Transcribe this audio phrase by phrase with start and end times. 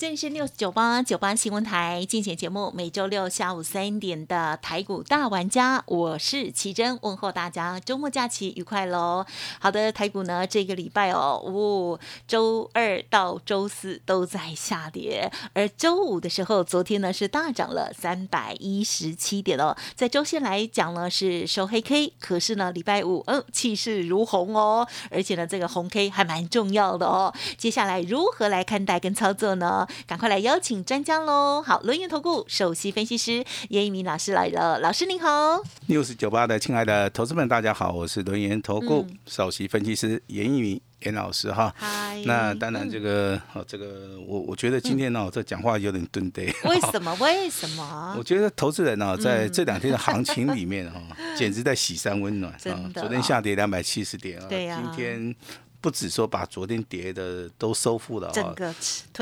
[0.00, 9.26] 这里是六四九八九八新闻台竞选节目，每周六下午三点的台股大玩家，我是奇珍，问候大家周末假期愉快喽。
[9.58, 19.76] 好的，台股呢这个礼拜哦，哦，周二到周四都在下跌，而周五的时候，昨天呢是大涨了三百一十七点哦。
[19.94, 27.34] 在周线来讲呢是收黑 K，可是呢礼拜五嗯气势如虹哦，而且呢这个红 K 还蛮重要的哦。
[27.58, 29.86] 接下来如何来看待跟操作呢？
[30.06, 31.62] 赶快来邀请专家喽！
[31.62, 35.62] 好，轮源投顾首席分析师严一鸣老师来了，老师您好。
[35.86, 41.74] 六十九八的亲爱的投资们，大家好，我是轮源投顾首席分析师严一鸣严老师哈。
[41.76, 42.22] 嗨。
[42.26, 46.42] 那当然，这个哦，这个我我觉得今天呢，这讲话有点顿呆。
[46.64, 47.14] 为什么？
[47.20, 48.14] 为什么？
[48.18, 51.00] 我觉得投资人呢，在这两天的行情里面哈，
[51.36, 52.90] 简直在喜山温暖啊！
[52.94, 55.34] 昨天下跌两百七十点啊，对呀，今天。
[55.82, 58.54] 不止说把昨天跌的都收复了哈，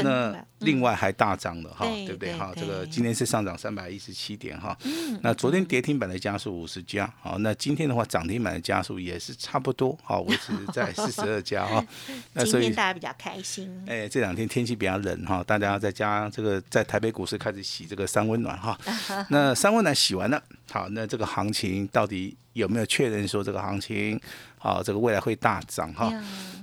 [0.02, 2.52] 那另外还大涨了哈，对不对哈？
[2.56, 4.76] 这个今天是上涨三百一十七点哈，
[5.22, 11.84] 那昨天跌停板的家数五十家，好，那今天的话涨停板的家数也是差不多，好， 维持在四十二家哈。
[12.34, 13.70] 那所以大家比较开心。
[13.86, 18.78] 哎，这两天天气比较冷哈，大家在家这个在台北股市开始洗这个三温暖哈。
[19.30, 24.20] 那三温暖洗完了，好，那这个行情到底有没有确认说这个行情？
[24.58, 26.12] 好，这个未来会大涨哈。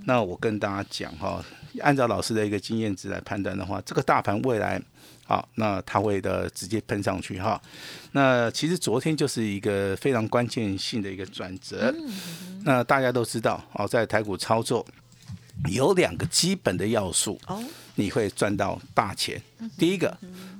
[0.03, 1.43] 那我跟大家讲哈，
[1.81, 4.81] 按照老师的一个经验值来判断的话，这个大盘未来
[5.25, 7.61] 好，那它会的直接喷上去哈。
[8.11, 11.93] 那其实昨天就是一个非常关键性的一个转折。
[12.63, 14.85] 那大家都知道哦，在台股操作
[15.69, 17.63] 有两个基本的要素哦，
[17.95, 19.41] 你会赚到大钱。
[19.77, 20.15] 第一个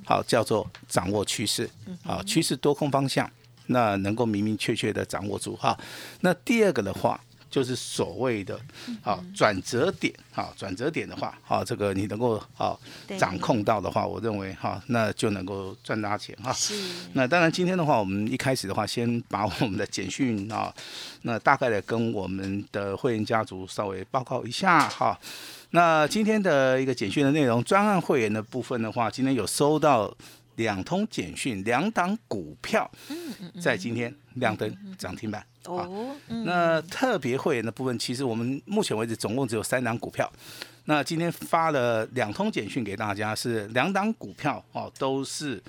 [0.06, 1.70] 好叫做掌握趋势
[2.04, 3.30] 啊，趋势多空方向。
[3.68, 5.76] 那能够明明确确的掌握住哈，
[6.22, 7.20] 那第二个的话
[7.56, 8.60] 就是所谓的
[9.02, 12.78] 啊转折点啊转折点的话啊这个你能够啊
[13.18, 16.52] 掌控到的话，我认为哈那就能够赚大钱哈。
[16.52, 16.74] 是。
[17.14, 20.74] 那当然今天的话，我们一开始的话先把我们的简讯啊，
[21.24, 25.18] 那大概的跟我们的会员家族稍微报告一下哈。
[25.70, 30.14] 那今天的一个简讯的内容，专案会员的部分的话，今天有收到。
[30.56, 32.90] 两通简讯，两档股票，
[33.62, 35.46] 在今天亮灯涨停板。
[35.66, 40.32] 哦，那特别会员的部分，其实我们目前为止总共只有三档股票。
[40.86, 45.62] 那今天发了两通简讯给大家，是两档股票哦，都是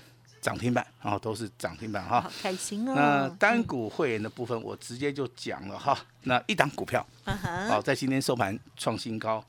[0.42, 2.20] 涨停板，然后都是涨停板哈。
[2.20, 2.92] 好开心哦。
[2.94, 5.98] 那单股会员的部分，我直接就讲了哈。
[6.24, 9.42] 那一档股票，好，在今天收盘创新高。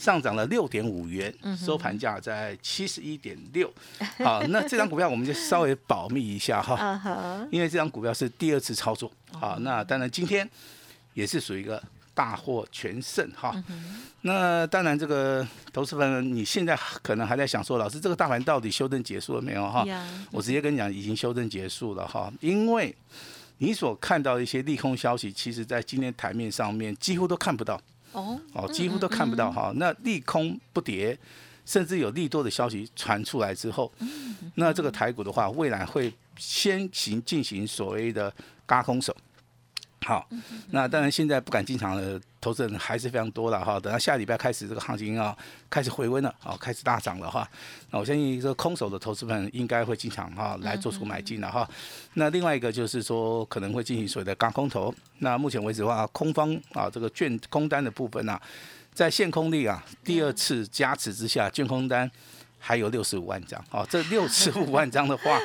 [0.00, 3.70] 上涨了六点五元，收盘价在七十一点六。
[4.24, 9.12] 好，那这张股票我们就稍微保密一下哈，因为这张股票是第二次操作。
[9.38, 10.48] 好，那当然今天
[11.12, 11.82] 也是属于一个
[12.14, 13.54] 大获全胜哈。
[14.22, 19.84] 那当然这个投资人你现在可能还在想说，老师这个大盘到底修正结束了没有哈？
[20.30, 22.94] 我直接跟你讲，已经修正结束了哈，因为
[23.58, 27.78] 你所看到的一些利空消息，其实在今天台面上面几乎都看不到。
[28.12, 29.72] 哦，哦，几乎都看不到哈。
[29.76, 31.18] 那利空不跌，
[31.64, 33.92] 甚至有利多的消息传出来之后，
[34.54, 38.32] 那这个台股的话，未来会先行进行所谓的
[38.66, 39.16] 嘎空手。
[40.02, 40.28] 好，
[40.70, 43.78] 那当然现在不敢进场的投资人还是非常多的哈。
[43.78, 45.36] 等到下礼拜开始，这个行情啊
[45.68, 47.48] 开始回温了，哦开始大涨了哈。
[47.90, 51.68] 那我相信这个空手的投资们应该会进场哈来做出买进了哈。
[52.14, 54.94] 那另外一个就是说可能会进行所谓的高空投。
[55.18, 58.40] 那目前为止的话，空方啊这个券空单的部分呢，
[58.94, 62.10] 在限空力啊第二次加持之下，券空单
[62.58, 63.62] 还有六十五万张。
[63.70, 65.38] 哦，这六十五 万张的话。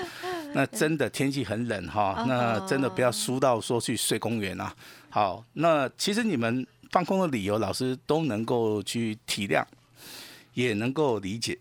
[0.53, 4.73] 那真的天气很冷哈，那真的不要输到说去睡公园啊。
[5.09, 9.63] 好，那其实你们放空的理由，老师都能够去体谅，
[10.53, 11.57] 也能够理解，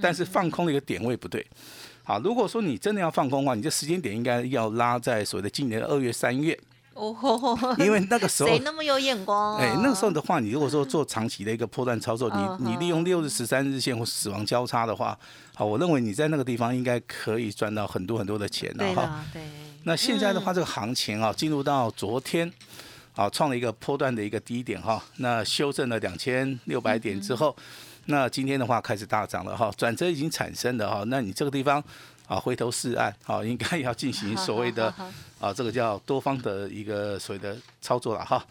[0.00, 1.46] 但是放空的一个点位不对。
[2.04, 6.58] 好，如果说你真的要放空的话，你这时间点应该要拉在所谓的今年的二月、三月。
[6.94, 7.16] 哦，
[7.78, 9.56] 因为那个时候谁那么有眼光？
[9.56, 12.28] 哎，那个时候的话，你如果说做长期的一个破断操作，
[12.60, 15.18] 你你利用六日、十三日线或死亡交叉的话，
[15.54, 19.24] 好，我认为你在那个地方应该可以赚到很多很多的钱的哈。
[19.32, 19.42] 对。
[19.84, 22.52] 那现在的话，这个行情啊，进入到昨天，
[23.14, 25.02] 啊，创了一个波段的一个低点哈。
[25.16, 27.54] 那修正了两千六百点之后，
[28.06, 31.04] 那今天的话开始大涨了哈，转折已经产生了哈。
[31.06, 31.82] 那你这个地方
[32.26, 34.92] 啊回头是岸，啊应该要进行所谓的
[35.40, 38.44] 啊这个叫多方的一个所谓的操作了哈。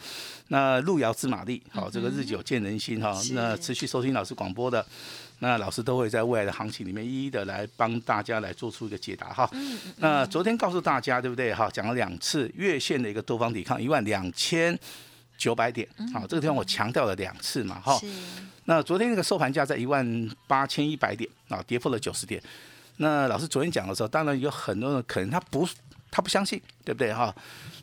[0.48, 3.20] 那路遥知马力，好这个日久见人心哈。
[3.32, 4.86] 那持续收听老师广播的。
[5.44, 9.50] 那老师都会在未来的行情里面一一的来帮大家来做出一个解答哈。
[9.98, 11.68] 那昨天告诉大家对不对哈？
[11.74, 14.78] 讲了两次月线的一个多方抵抗一万两千
[15.40, 18.00] 九百点，好，这个地方我强调了两次嘛哈。
[18.66, 22.40] 那昨天那个收盘价在一万八千一百点啊，跌破了九十点。
[23.02, 25.68] 那老师昨天讲的时候，当然有很多人可能他不
[26.12, 27.36] 他不相信，对不对哈？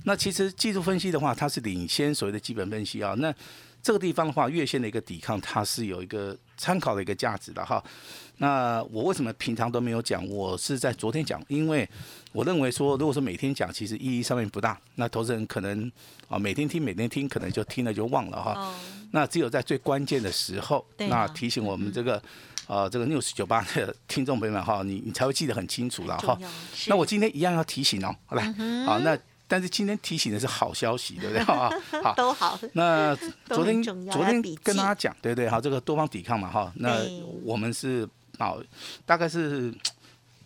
[0.05, 3.15] 那其实技术分析的话，它是领先所谓的基本分析啊。
[3.19, 3.35] 那
[3.83, 7.83] 这个地方的话，月线的一个抵抗，它是有一个参考的一个价值的哈。
[8.37, 10.25] 那我为什么平常都没有讲？
[10.29, 11.89] 我是在昨天讲，因为
[12.33, 14.81] 我认为说，如果说每天讲，其实意义上面不大。
[14.95, 15.91] 那投资人可能
[16.29, 18.73] 啊，每天听，每天听，可能就听了就忘了哈。
[19.11, 22.23] 那只有在最关键的时候，那提醒我们这个
[22.69, 26.39] 啊，这个 news 九八的听众朋友们哈，你你才会记得很清楚了哈。
[26.87, 28.45] 那我今天一样要提醒哦，好来，
[28.87, 29.19] 好那。
[29.51, 31.43] 但是今天提醒的是好消息，对不对？
[32.05, 32.61] 好，都好。
[32.75, 33.17] 那
[33.49, 35.49] 昨天昨天跟大家讲，对不对？
[35.49, 36.71] 好，这个多方抵抗嘛，哈。
[36.77, 36.99] 那
[37.43, 38.07] 我们是
[38.39, 38.63] 好，
[39.07, 39.73] 大概是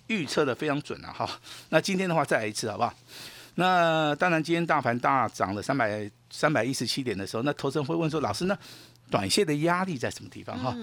[0.06, 1.28] 预测的非常准了，哈。
[1.70, 2.94] 那今天的话再来一次，好不好？
[3.56, 8.56] 那当然，今天大盘大涨了三百三百一十七点的时候，那投资人会问说，老师呢？
[9.12, 10.58] 短线的压力在什么地方？
[10.58, 10.76] 哈，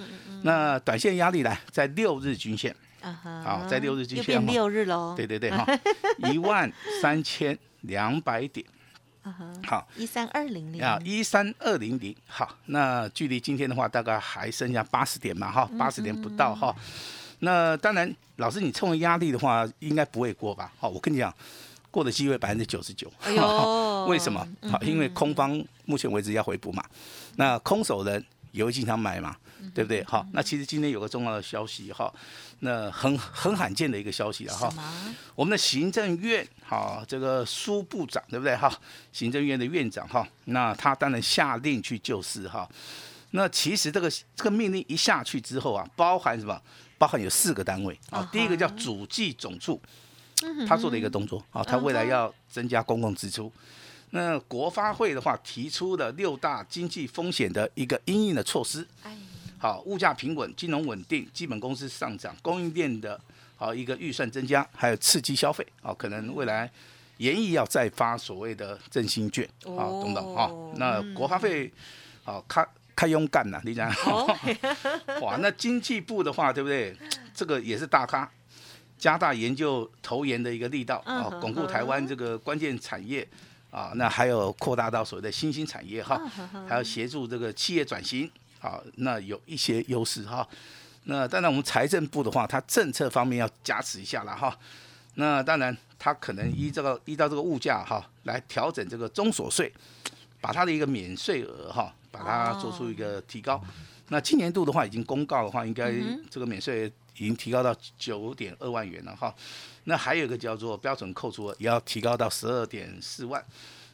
[0.44, 5.14] 那短线压力呢在六日均线，好，在六日均线，六日喽。
[5.18, 5.68] 对对对，哈，
[6.32, 6.72] 一万
[7.02, 7.58] 三千。
[7.84, 8.66] 两百点，
[9.66, 16.76] 好，一三二零零啊，一三二零零，好，那距离今天的话，大概还剩下八十点嘛，哈，八十点不到哈。
[17.40, 20.74] 那当然，老师你冲压力的话，应该不会过吧？
[20.78, 21.34] 好，我跟你讲，
[21.92, 23.12] 过的机会百分之九十九。
[23.22, 24.48] 哎呦， 为什么？
[24.70, 26.84] 好，因为空方目前为止要回补嘛，
[27.36, 29.36] 那空手人也会经常买嘛。
[29.76, 30.02] 对不对？
[30.06, 32.12] 好，那其实今天有个重要的消息哈，
[32.60, 34.74] 那很很罕见的一个消息了哈。
[35.36, 38.72] 我们的行政院哈，这个苏部长对不对哈？
[39.12, 42.68] 行政院的院长哈，那他当然下令去救市哈。
[43.32, 46.60] 那其实这个这个命令一下去之后啊，包含什么？
[46.98, 48.28] 包含有四个单位啊。
[48.32, 49.80] 第一个叫主计总处，
[50.68, 53.52] 他做的一个动作啊，他未来要增加公共支出。
[54.12, 58.88] 那国发会的话提出了六大经济风险的一个应应的措施。
[59.60, 63.20] 好，物价平稳，金融稳定，基本工资上涨，供应链的
[63.58, 66.72] 好一个预算增加，还有刺激消费，好，可能未来
[67.18, 71.70] 严议要再发所谓的振兴券，啊，等等，啊，那国发会
[72.24, 72.66] 好开
[72.96, 73.94] 开勇干呐，你讲，
[75.22, 76.96] 哇，那经济部的话，对不对？
[77.36, 78.32] 这个也是大咖，
[79.00, 83.28] 加大研究投研的一个力道，啊，巩固台湾这个关键产业，
[83.72, 86.22] 啊，那还有扩大到所谓的新兴产业哈，
[86.68, 88.30] 还要协助这个企业转型。
[88.62, 90.46] 啊，那有一些优势哈。
[91.06, 94.54] 那当然，我们财政部的话，它政策方面要加持一下了哈。
[95.14, 99.72] 那当然，它可能依这个依照这个物价哈来调整这个中所税，
[100.42, 103.64] 把它的一个免税额哈，把它做出一个提高。
[104.10, 105.94] 那今年度的话，已经公告的话，应该
[106.30, 109.34] 这个免税已经提高到九点二万元了哈。
[109.84, 113.44] 那还有一个叫做标准扣除额，也要提高到十二点四万。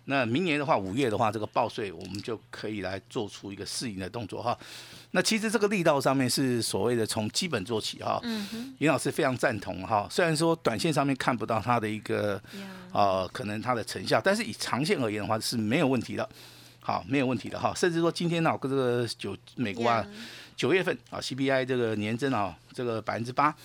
[0.07, 4.55] 那明年的话，五月的话，这个报税我们就可以来做出一个适应的动作哈。
[5.11, 8.19] 那其实这个力道上面是所谓的从基本做起哈。
[8.21, 8.75] 嗯哼。
[8.77, 10.07] 尹老师非常赞同哈。
[10.11, 12.39] 虽然说短线上面看不到它的一个
[12.91, 16.29] 呃可能它的成效，但是以长线而言的话是没有问题的。
[16.81, 17.73] 好，没有问题的哈。
[17.75, 20.05] 甚至说今天呢，跟这个九美国啊
[20.55, 23.55] 九月份啊 CPI 这个年增啊这个百分之八。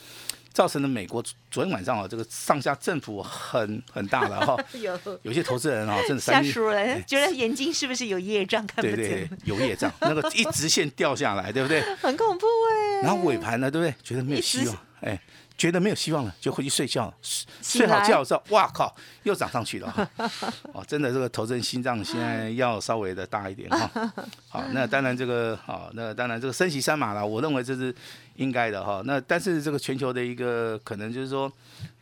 [0.52, 4.56] 造成了美国昨天晚上啊，这个上下振幅很很大了哈。
[4.82, 8.96] 有有些投资人啊，真的吓死人，觉得眼睛是不是有业障看不见？
[8.96, 11.80] 对对，有业障，那个一直线掉下来，对不对？
[12.02, 13.00] 很恐怖哎。
[13.02, 13.94] 然后尾盘呢，对不对？
[14.02, 15.18] 觉得没有希望，哎。
[15.60, 17.12] 觉得没有希望了，就回去睡觉。
[17.20, 20.10] 睡好觉之后，哇靠，又涨上去了。
[20.72, 23.90] 哦，真的，这个投资人心脏现在要稍微的大一点哈。
[24.48, 27.94] 好，那当然这个，好，那当然这个升息三码了，我认为这是
[28.36, 29.02] 应该的哈。
[29.04, 31.52] 那但是这个全球的一个可能就是说，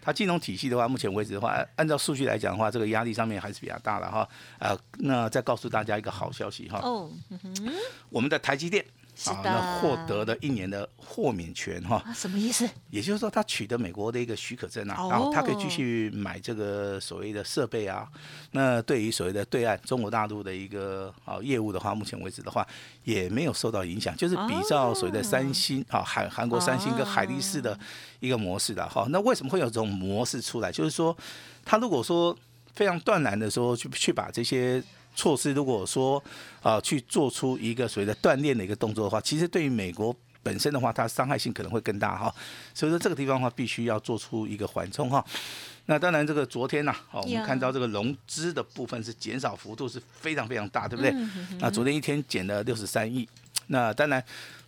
[0.00, 4.28] 它金融体系的话，目前为止的话，按照数据来讲的话，这个压力上面还是比较大的哈。
[4.60, 6.78] 啊，那再告诉大家一个好消息哈。
[6.84, 7.10] 哦，
[8.08, 8.84] 我们的台积电。
[9.26, 12.68] 啊，那获得了一年的豁免权哈，什么意思？
[12.90, 18.08] 也就是说，他取得美国的一个许可证啊，然后他可以继续买这个所谓的设备啊。
[18.52, 22.66] 那对于所谓的对岸中国大陆的一个啊业务的话，目前为止的话
[23.02, 27.78] 也没有受到影响，就是比照所谓的三星啊韩韩国三星跟海力士的
[28.20, 29.06] 一个模式的哈。
[29.10, 30.70] 那为什么会有这种模式出来？
[30.70, 31.16] 就是说，
[31.64, 32.36] 他如果说
[32.74, 34.80] 非常断然的说去去把这些。
[35.18, 36.22] 措施如果说
[36.62, 42.32] 啊去做出一个所谓的锻炼的一个动作的话，其实对于美国本身的话，它伤害性可能会更大哈。
[42.72, 45.22] 所以说这个地方的话，必须要做出一个缓冲哈。
[45.86, 51.12] 那当然，这个昨天呢，好，我们看到这个融资的部分是减少幅度是非常非常大，对不对？
[51.58, 53.28] 那昨天一天减了六十三亿。
[53.68, 54.22] 那当然。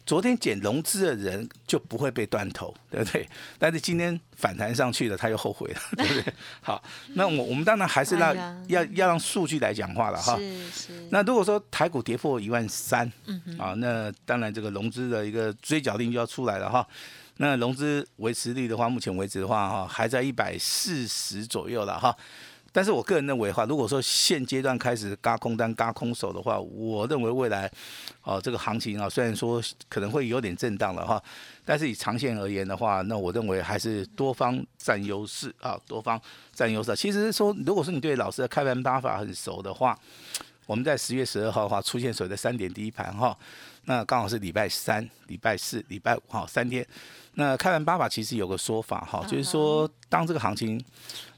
[0.06, 3.28] 昨天减融资的人就不会被断头， 对不对？
[3.60, 6.34] 但是今天反弹上去了，他又后悔了， 对不对？
[6.62, 6.82] 好，
[7.14, 8.34] 那我我们当然还是让
[8.66, 10.36] 要要让数据来讲话了哈。
[10.36, 11.06] 是是。
[11.10, 16.84] 那如果说台股跌破一万三，嗯啊，那当然这个融资的一个追缴令就要出来了哈。
[17.36, 22.16] 那融资维持率的话，目前为止的话哈，还在一百四十左右了哈。
[22.72, 27.68] 但是我个人认为的话，如果说现阶段开始嘎空单、嘎空手的话，我认为未来，
[28.22, 31.20] 哦，这个行情啊，虽然说可能会有点震荡了哈，
[31.64, 36.20] 但是以长线而言的话，那我认为还是多方占优势啊，多方
[36.52, 36.94] 占优势。
[36.94, 39.98] 其实说，如果说你对老师的开盘八法很熟的话，
[40.66, 43.36] 我们在十月十二号的话出现所谓的三点第一盘哈，
[43.86, 46.86] 那刚好是礼拜三、礼拜四、礼拜五哈三天。
[47.34, 50.80] 那开盘八法其实有个说法哈，就是说当这个行情。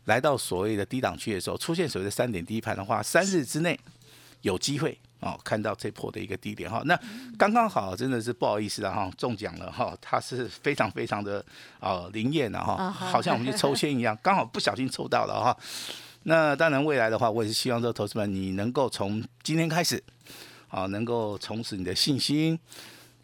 [0.07, 3.79] 来到所谓的低档区的时候，出现所谓的三点低盘的话，三日之内
[4.41, 6.83] 有机会哦，看到这破的一个低点哈。
[6.87, 6.99] 那
[7.39, 11.45] 刚刚好，真的是不好意思了哈，中奖了哈，它是非常非常的
[11.79, 15.57] 啊灵验的哈，好像我们去抽签一样， 刚好不小心抽到了哈。
[16.25, 20.03] 那当然未来的话，我也是希望这个投资们你能够从今天开始
[20.69, 22.59] 啊，能够重拾你的信心，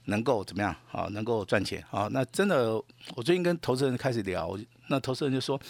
[0.04, 2.08] 能够怎么样啊，能够赚钱啊。
[2.12, 2.74] 那真的，
[3.16, 4.56] 我最近跟投资人开始聊，
[4.86, 5.60] 那投资人就说。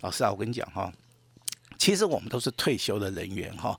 [0.00, 0.92] 老师啊，我跟你讲哈，
[1.78, 3.78] 其实我们都是退休的人员哈，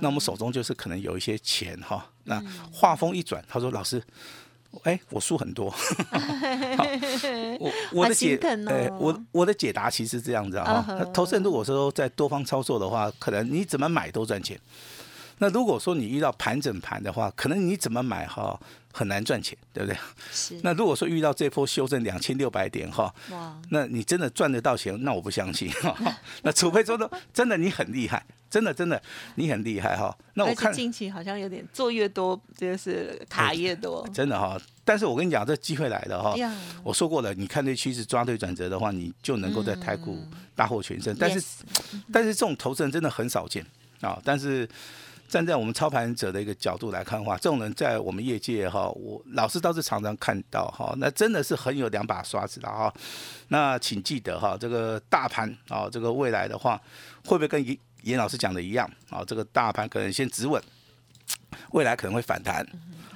[0.00, 2.06] 那我们手中就是可能有一些钱哈。
[2.24, 2.42] 那
[2.72, 4.02] 话锋一转，他说：“老师，
[4.82, 5.66] 哎，我输很多。
[7.60, 10.84] ”我我的解，哦，我我的解答其实是这样子啊。
[11.12, 14.58] 投资人如果说在多方操作的话，可能你怎么买都赚钱。
[15.38, 18.58] 那如果说你遇到盘整盘的话，可能你怎么买哈？
[18.96, 19.98] 很难赚钱，对不对？
[20.30, 20.56] 是。
[20.62, 24.96] 那如果说遇到这波修正两千六百点哈，哇，那你真的赚得到钱？
[25.02, 25.68] 那我不相信。
[26.42, 29.02] 那除非说的真的你很厉害，真的真的
[29.34, 30.16] 你很厉害哈。
[30.34, 34.56] 那我看近期好像有点做越多就是卡越多，真的哈。
[34.84, 36.32] 但是我跟你讲，这机会来了哈。
[36.84, 40.24] 我说过了，你看对趋势抓对转折的话，你就能够在台股
[40.54, 41.12] 大获全胜。
[41.18, 41.44] 但是，
[42.12, 43.66] 但是这种投资人真的很少见
[44.00, 44.22] 啊。
[44.24, 44.68] 但是。
[45.28, 52.92] 站在我们操盘者的一个角度来看的话，这种人在我们业界哈，我老师倒是常常看到哈，那真的是很有两把刷子的哈。
[53.48, 56.80] 那请记得哈，这个大盘啊，这个未来的话，
[57.24, 59.24] 会不会跟严严老师讲的一样啊？
[59.26, 60.62] 这个大盘可能先止稳，
[61.72, 62.66] 未来可能会反弹。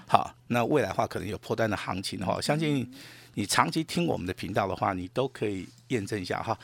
[0.07, 2.91] 好，那未来的话可能有破单的行情哈，相信。
[3.35, 6.59] 你长期听我们的频道的话，你都可以验证一下哈。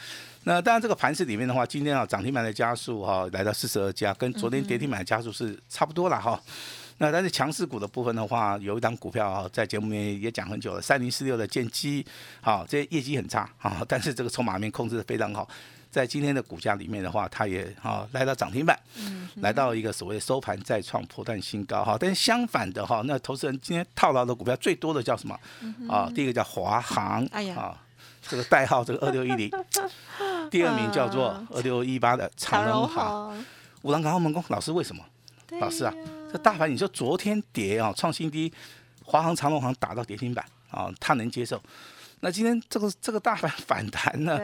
[0.45, 6.41] 那当然，这个盘市里面的话，今天啊涨停板的加速哈来到四十二家，跟昨天跌停板的加速是差不多了哈。
[6.99, 12.05] 那但是强势股的部分的话，有一张股票啊，在节目里面也讲很久了，三零四六的剑基，
[12.41, 15.49] 好，这业绩很差啊，但是这个筹码面控制的非常好。
[15.91, 18.79] 在今天的股价里面的话，它也哈来到涨停板，
[19.37, 21.97] 来到一个所谓收盘再创破断新高哈。
[21.99, 25.39] 但是相反的哈，那投资人今天套牢的股票最多的叫什么？
[25.89, 27.25] 啊，第一个叫华航，
[27.57, 27.81] 啊，
[28.29, 29.51] 这个代号这个二六一零，
[30.51, 33.45] 第二名叫做二六一八的长荣行。
[33.83, 35.05] 五郎港澳门工老师为什么？
[35.61, 35.95] 老师啊，
[36.33, 38.53] 这大盘你说昨天跌啊创新低，
[39.05, 41.63] 华航长荣行打到跌停板啊，他能接受。
[42.21, 44.39] 那今天这个这个大盘反弹呢，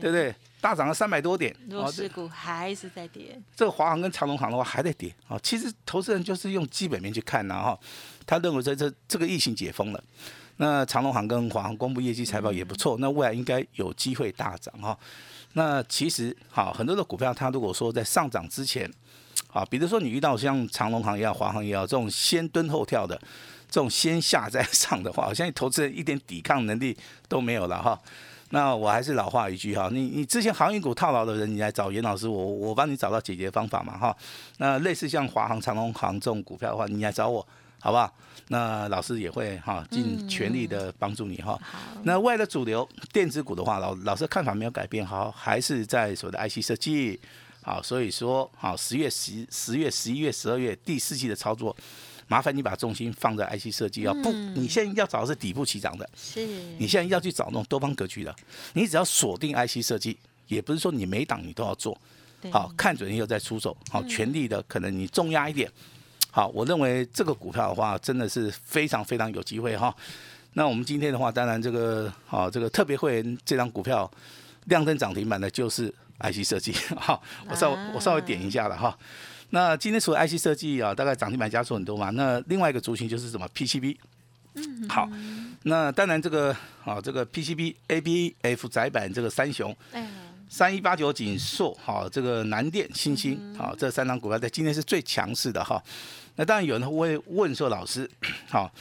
[0.00, 0.34] 对不对？
[0.60, 3.40] 大涨了三百多点，弱势股还是在跌。
[3.56, 5.38] 这个华航跟长隆航的话还在跌啊。
[5.42, 7.78] 其实投资人就是用基本面去看呐哈，
[8.26, 10.04] 他认为这这这个疫情解封了，
[10.60, 14.96] 那长隆行跟华航公布业绩财报也不错，那未来应该有机会大涨哈。
[15.54, 18.88] 那其实好很多的股票，它如果说在上涨之前，
[19.50, 23.18] 啊，比如说你遇到像长隆行也好，华航也好，这种先蹲后跳的。
[23.70, 26.94] 这种先下再上的话，我相信投资人一点抵抗能力
[27.26, 27.98] 都没有了哈。
[28.50, 34.14] 那我还是老话一句哈，你你之前航运股套牢的人，你来找严老师，我我帮你找到解决方法嘛哈。
[34.58, 37.46] 那类似像华航、长隆行这种股票的话，你来找我，
[37.80, 38.12] 好不好？
[38.48, 41.58] 那老师也会哈尽全力的帮助你哈。
[42.02, 47.18] 那外的主流电子股的话，老老师看法没有改变，好，还是在所谓的 IC 设计，
[47.62, 51.74] 好，所以说好十月十十月十一月十二月第四季的操作。
[52.26, 56.46] 麻烦你把重心放在 IC 设计啊，不，你现在要找的是底部起涨的，是，
[56.78, 58.32] 你现在要去找那种多方格局的，
[58.72, 62.00] 你只要锁定 IC 设计，也不是说你每档你都要做，
[62.52, 65.68] 好，看准以后再出手，好，全力的可能你重压一点，
[66.30, 69.94] 好，我认为这个股票的话真的是非常非常有机会哈。
[70.54, 74.10] 那我们今天的话，当然这个好，这个特别会员这张股票
[74.66, 78.96] 亮灯涨停板的就是 IC 设计， 好，我稍我稍微点一下了哈。
[79.50, 82.10] 那今天除了 IC 设计啊，大概涨停板加速很多嘛。
[82.10, 83.96] 那另外一个族群就是什么 PCB，
[84.54, 85.08] 嗯，好，
[85.64, 89.76] 那当然这个啊，这个 PCB、ABF 窄板这个三雄，
[90.48, 95.82] 三一八九锦硕，好，这个南电、星星，好，这三张股票在今天是最强势的哈。
[96.40, 98.10] 那当然有人会问说，老师，
[98.48, 98.72] 好，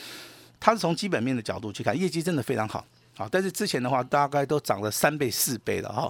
[0.61, 2.85] 他是从基本面的角度去看，业绩真的非常好，
[3.17, 6.09] 好，但是之前的话大概都涨了三倍、四倍了哈。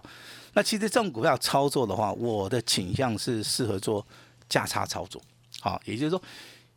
[0.53, 4.05] 那其实这种股票操作的话，我的倾向是适合做
[4.47, 5.19] 价差操作，
[5.59, 6.21] 好，也就是说。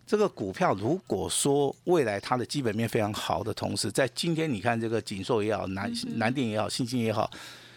[0.05, 7.31] 这个股票如果说未来它的基本面非常好的同时，在今天你看这个锦硕也好，南南电也好，新兴也好，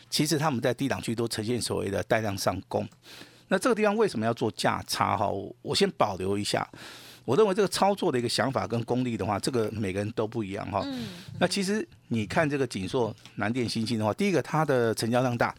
[0.10, 2.88] 其实他们在低档区都呈现所谓的带量上攻。
[3.48, 5.30] 那这个地方为什么要做价差哈？
[5.62, 6.68] 我先保留一下。
[7.24, 10.86] 我认为这个操作的一个想法跟功力的话，这个每个人都不一样哈。
[11.40, 15.54] 那其实你看这个锦硕、南电、新兴的话，第一个它的成交量大，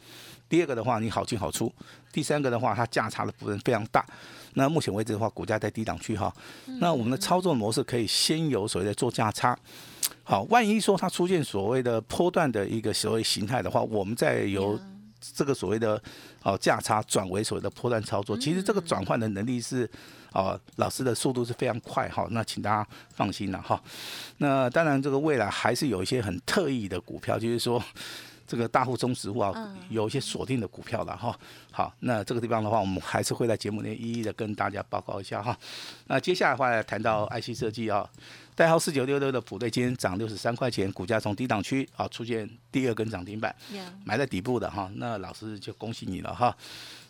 [0.49, 1.73] 第二个的话你好进好出，
[2.13, 4.07] 第三个的话它价差的部分非常大。
[4.55, 6.33] 那目前为止的话，股价在低档区哈。
[6.79, 9.59] 那我们的操作模式可以先有所谓的做价差。
[10.23, 14.79] 好，万一说它出现所谓的波段的一个所谓形态的话，我们再由
[15.35, 16.01] 这个所谓的
[16.43, 18.37] 哦价差转为所谓的波段操作。
[18.37, 19.89] 其实这个转换的能力是
[20.33, 22.27] 哦老师的速度是非常快哈。
[22.31, 23.83] 那请大家放心了哈。
[24.39, 27.83] 那当然这个未来还是有一些很特异的股票，就是说。
[28.47, 31.39] 这个大户、中实户啊，有一些锁定的股票了哈。
[31.73, 35.59] 好，那这个地方的话，我们还是会在节目内一一的跟大家报告一下哈。
[36.07, 38.09] 那接下来的话，谈到 IC 设计啊，
[38.55, 43.55] 代号四九六六的普瑞今天涨六十三块钱，股价从低档区啊出现第二根涨停板，
[44.05, 44.91] 埋在底部的哈。
[44.95, 46.57] 那老师就恭喜你了哈。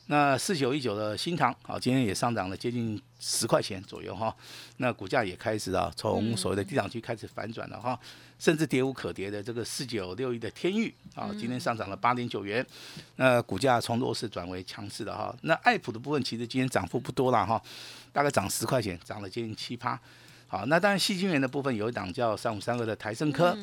[0.06, 4.34] 那四九一九的新塘啊，今天也上涨了接近十块钱左右哈。
[4.76, 7.98] 那股价也开始啊，从所谓的低档区开始反转了哈。
[8.38, 12.64] 甚至跌无可跌的这个四九六一的天域啊，今天上涨了八点九元，
[13.16, 15.34] 那股价从弱势转为强势的哈。
[15.40, 17.60] 那爱普的部分其实今天涨幅不多了哈，
[18.12, 19.98] 大概涨十块钱，涨了接近七趴。
[20.48, 23.56] 好，那当然细晶元的部分有一档叫三五三二的台盛科，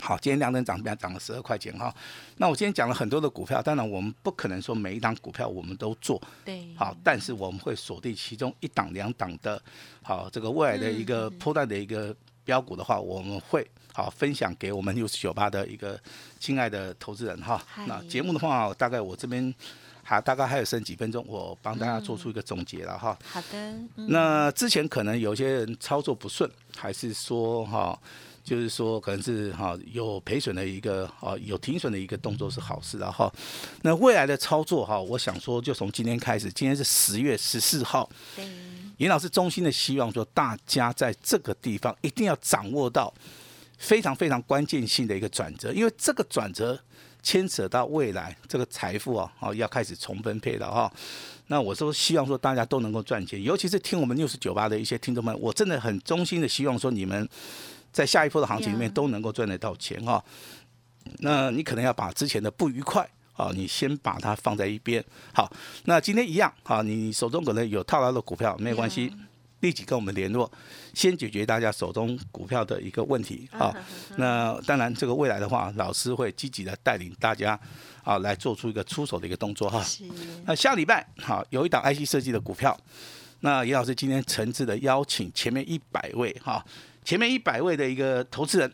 [0.00, 1.94] 好，今天两等涨，涨了十二块钱哈。
[2.38, 9.62] 那我今天讲了很多的股票，当然我们不可能说每一档股票我们都做，对，好，但是我们会锁定其中一档两档的，
[10.02, 13.66] 好，这个未来的一个破断的一个标股的话，我们会。
[13.94, 16.00] 好，分享给我们六四九八的一个
[16.40, 17.62] 亲爱的投资人哈。
[17.86, 19.54] 那节目的话，大概我这边
[20.02, 23.18] 还大概还有剩几分钟，我帮大家做出一个总结了哈。
[23.24, 23.74] 好的。
[24.08, 27.98] 那之前可能有些人操作不顺，还是说哈，
[28.44, 33.32] 就是说可能是哈有赔损的一个啊有停损的一个动作是好事的哈。
[33.82, 38.08] 那未来的操作哈，我想说就从今天开始，今天是十月十四号。
[38.36, 38.46] 对。
[38.98, 43.12] 严老师衷心的希望说，大家在这个地方一定要掌握到。
[43.78, 46.78] 非常非常关键性的一个转折，因为这个转折
[47.22, 50.92] 牵扯到未来这个财富啊，哦要开始重分配了哈。
[51.46, 57.28] 那我说希望说大家都能够赚钱，尤其是听我们六十九八的一些听众们，我真的很衷心的希望说你们
[57.92, 60.22] 在下一波的行情里面都能够赚得到钱哈。
[61.18, 65.04] 那你可能要把之前的不愉快啊，你先把它放在一边。
[65.34, 65.52] 好，
[65.84, 69.12] 那今天一样啊，你手中可能有套牢的股票，没有关系。
[69.62, 70.50] 立即跟我们联络，
[70.92, 73.74] 先解决大家手中股票的一个问题啊。
[74.16, 77.58] 那当然，这个未来的话，老师会积极的带领大家
[78.02, 79.84] 啊，来做出一个出手的一个动作哈。
[80.44, 82.76] 那下礼拜好，有一档 IC 设计的股票，
[83.40, 86.64] 那严老师今天诚挚的邀请前面一百位哈，
[87.04, 88.72] 前面一百位的一个投资人，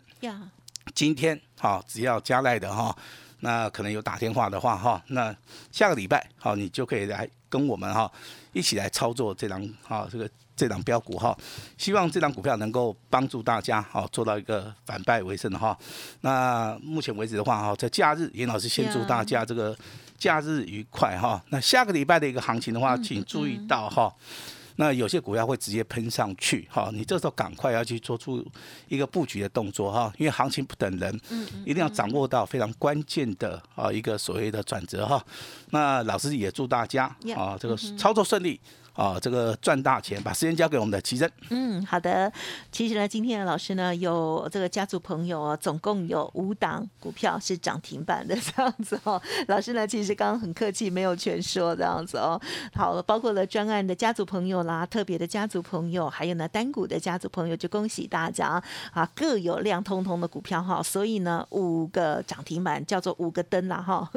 [0.95, 2.97] 今天好，只要加赖的哈，
[3.41, 5.37] 那可能有打电话的话哈，那
[5.71, 8.11] 下个礼拜好，你就可以来跟我们哈
[8.59, 10.29] 一起来操作这张啊这个。
[10.59, 11.39] 这档标股哈，
[11.77, 15.79] 希望这档股票能够帮助大家哈做到一个反败为胜的哈。
[16.23, 19.79] 那目前为止的话哈，在假日，严老师先祝大家这个
[20.19, 21.41] 假日愉快哈。
[21.51, 24.13] 那下个礼拜的一个行情的话，请注意到哈。
[24.81, 28.47] 那有些股票会直接喷上去，哈，你这时候赶快要去做出
[28.87, 35.21] 一个布局的动作，哈，因为行情不等人，嗯，一定要掌握到非常关键的啊一个所谓的转折，哈。
[35.71, 38.61] 那老师也祝大家啊这个操作顺利。
[38.99, 41.31] 啊，这个赚大钱，把时间交给我们的奇珍。
[41.51, 42.33] 嗯，好的。
[42.73, 49.23] 其实呢，今天的老师呢，有这个家族朋友哦，总共有五档股票是涨停板的这样子哦。
[49.47, 52.41] 老师呢，其实刚刚很客气，没有全说这样子哦。
[52.75, 58.61] 好，包括了专案的家族朋友啦，特别的家族朋友，还有呢单股的家族朋友，就恭喜大家
[58.93, 60.83] 啊，各有亮通通的股票哈。
[60.83, 64.11] 所以呢，五个涨停板叫做五个灯啦哈。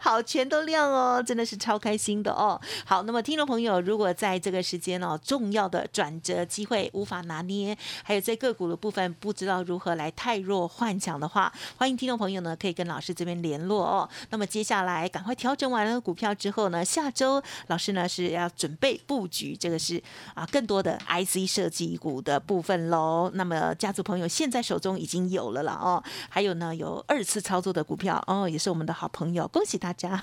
[0.00, 2.58] 好，全都亮哦，真的是超开心的哦。
[2.86, 3.04] 好。
[3.10, 14.08] 那么，听众朋友，如果在这个时间哦，重要的转折机会无法拿捏，还有在个股的部分不知道如何来太弱换强的话，欢迎听众朋友呢可以跟老师这边联络哦。
[14.28, 20.00] 那么接下来赶快调整完了股票之后呢，下周老师呢是要准备布局，这个是
[20.34, 23.28] 啊更多的 IC 设计股的部分喽。
[23.34, 30.22] 那么家族朋友现在手中已经有了了哦，还有呢有二次操作的股票哦，也是我们的好朋友，恭喜大家。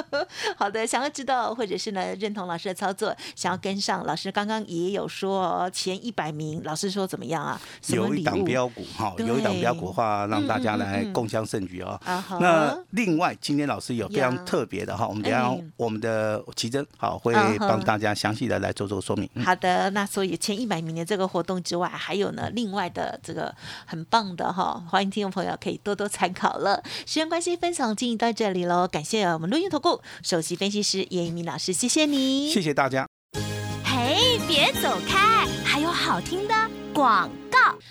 [0.58, 7.60] 好的，想要知道或者是呢认同老师的操作，想要跟上老师刚刚也有说前一百名，老师说怎么样啊？
[7.88, 12.00] 有一档标股哈，有一档标股的话，让大家来共襄盛举哦。
[12.40, 19.28] 那另外今天老师有非常特别的哈，我们等下我们的奇珍好会帮大家详细的来做做说明。
[19.44, 26.82] 好的，那所以前一百名的这个活动之外，还有呢另外的这个很棒的哈，欢迎听众朋友可以多多参考了。
[27.04, 33.06] 时间关系，分享进行到这里喽，感谢我们录音投顾首席分析师叶一鸣老师，谢谢你，谢谢大家。
[33.84, 36.54] 嘿，别走开，还有好听的
[36.94, 37.30] 广。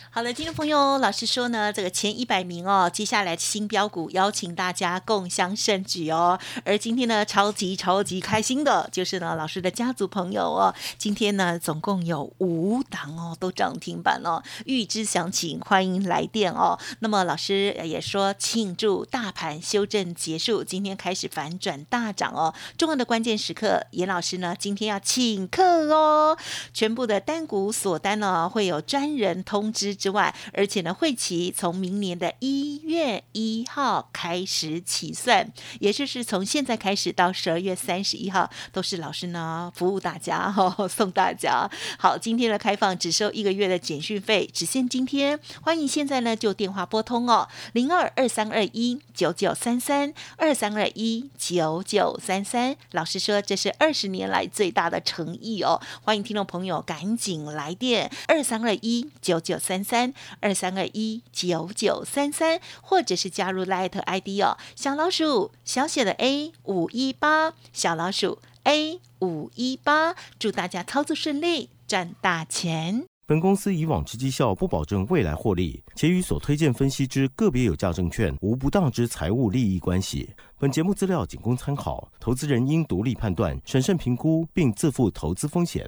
[0.10, 6.40] 好了，听众朋友，老师说呢，这个前一百名哦，接下来新标股邀请大家共襄盛举哦。
[6.64, 14.42] 而今天呢，超级超级开心的就是呢，老师的家族朋友哦，今天呢总共有五档哦，都涨停板哦。
[14.66, 16.80] 预知详情，欢迎来电哦。
[17.00, 22.54] 那么老师也说，庆祝大盘修正结束，今天开始反转大涨哦。
[22.78, 26.38] 重要的关键时刻，严老师呢今天要请客哦，
[26.74, 29.55] 全部的单股锁单呢会有专人通。
[29.56, 41.70] 通知之外，而且呢，会期从明年的一月一号开始起算，也就是从现在开始到十二月三十一号，都是老师呢服务大家哈，送大家。
[41.98, 45.40] 好，今天的开放只收一个月的简讯费，只限今天。
[45.62, 52.76] 欢迎现在呢就电话拨通哦，零二二三二一九九三三二三二一九九三三。
[52.92, 59.42] 老师说这是二十年来最大的诚意哦，欢迎听众朋友赶紧来电二三二一九。
[59.46, 73.06] 九三三二三二一九九三三，或者是加入 Light ID 哦，小老鼠小写的 A 五一八，小老鼠 A 五一八，祝大家操作顺利，赚大钱。
[73.28, 80.30] 本公司以往之绩效不保证未来获利，且与所推荐分析之个别有价证券无不当之财务利益关系。
[80.60, 85.88] 本节目资料仅供参考，投资人应独立判断、审慎评估，并自负投资风险。